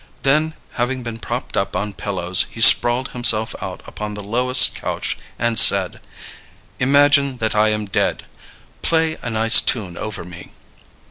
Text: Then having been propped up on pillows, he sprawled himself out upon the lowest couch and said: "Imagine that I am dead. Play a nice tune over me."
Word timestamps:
Then 0.23 0.55
having 0.81 1.03
been 1.03 1.19
propped 1.19 1.55
up 1.55 1.75
on 1.75 1.93
pillows, 1.93 2.47
he 2.49 2.59
sprawled 2.59 3.09
himself 3.09 3.53
out 3.61 3.83
upon 3.87 4.15
the 4.15 4.23
lowest 4.23 4.73
couch 4.73 5.15
and 5.37 5.59
said: 5.59 6.01
"Imagine 6.79 7.37
that 7.37 7.53
I 7.53 7.69
am 7.69 7.85
dead. 7.85 8.25
Play 8.81 9.19
a 9.21 9.29
nice 9.29 9.61
tune 9.61 9.97
over 9.97 10.23
me." 10.23 10.49